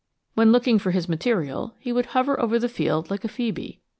[0.33, 3.77] When looking for his material he would hover over the field like a phœbe.